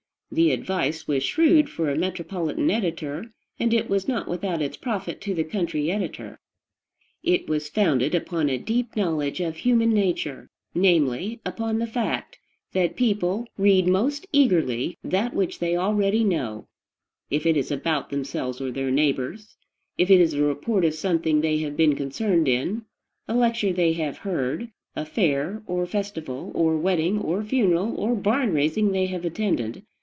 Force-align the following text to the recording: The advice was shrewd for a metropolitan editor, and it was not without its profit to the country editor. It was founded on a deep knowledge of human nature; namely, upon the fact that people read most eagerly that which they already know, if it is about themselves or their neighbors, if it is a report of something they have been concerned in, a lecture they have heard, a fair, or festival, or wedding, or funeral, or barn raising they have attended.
The 0.33 0.51
advice 0.53 1.09
was 1.09 1.23
shrewd 1.23 1.69
for 1.69 1.89
a 1.89 1.97
metropolitan 1.97 2.71
editor, 2.71 3.33
and 3.59 3.73
it 3.73 3.89
was 3.89 4.07
not 4.07 4.29
without 4.29 4.61
its 4.61 4.77
profit 4.77 5.19
to 5.19 5.33
the 5.35 5.43
country 5.43 5.91
editor. 5.91 6.39
It 7.21 7.49
was 7.49 7.67
founded 7.67 8.15
on 8.31 8.47
a 8.49 8.57
deep 8.57 8.95
knowledge 8.95 9.41
of 9.41 9.57
human 9.57 9.93
nature; 9.93 10.49
namely, 10.73 11.41
upon 11.45 11.79
the 11.79 11.85
fact 11.85 12.39
that 12.71 12.95
people 12.95 13.45
read 13.57 13.87
most 13.89 14.25
eagerly 14.31 14.97
that 15.03 15.33
which 15.33 15.59
they 15.59 15.75
already 15.75 16.23
know, 16.23 16.65
if 17.29 17.45
it 17.45 17.57
is 17.57 17.69
about 17.69 18.09
themselves 18.09 18.61
or 18.61 18.71
their 18.71 18.89
neighbors, 18.89 19.57
if 19.97 20.09
it 20.09 20.21
is 20.21 20.33
a 20.33 20.41
report 20.41 20.85
of 20.85 20.93
something 20.93 21.41
they 21.41 21.57
have 21.57 21.75
been 21.75 21.93
concerned 21.93 22.47
in, 22.47 22.85
a 23.27 23.35
lecture 23.35 23.73
they 23.73 23.91
have 23.91 24.19
heard, 24.19 24.71
a 24.95 25.03
fair, 25.03 25.61
or 25.67 25.85
festival, 25.85 26.53
or 26.55 26.77
wedding, 26.77 27.19
or 27.19 27.43
funeral, 27.43 27.99
or 27.99 28.15
barn 28.15 28.53
raising 28.53 28.93
they 28.93 29.07
have 29.07 29.25
attended. 29.25 29.83